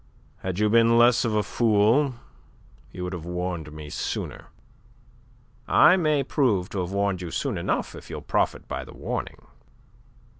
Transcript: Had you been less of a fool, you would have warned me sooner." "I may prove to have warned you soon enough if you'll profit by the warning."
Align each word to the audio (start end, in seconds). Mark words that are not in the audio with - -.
Had 0.37 0.57
you 0.57 0.67
been 0.67 0.97
less 0.97 1.23
of 1.25 1.35
a 1.35 1.43
fool, 1.43 2.15
you 2.91 3.03
would 3.03 3.13
have 3.13 3.23
warned 3.23 3.71
me 3.71 3.91
sooner." 3.91 4.47
"I 5.67 5.95
may 5.95 6.23
prove 6.23 6.69
to 6.69 6.79
have 6.79 6.91
warned 6.91 7.21
you 7.21 7.29
soon 7.29 7.55
enough 7.55 7.93
if 7.93 8.09
you'll 8.09 8.21
profit 8.23 8.67
by 8.67 8.83
the 8.83 8.95
warning." 8.95 9.37